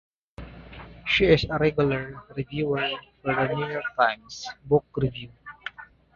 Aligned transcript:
She 1.05 1.25
is 1.25 1.43
a 1.47 1.59
regular 1.59 2.23
reviewer 2.35 2.89
for 3.21 3.35
the 3.47 3.53
New 3.53 3.67
York 3.71 3.83
Times 3.95 4.49
Book 4.67 4.85
Review. 4.97 5.29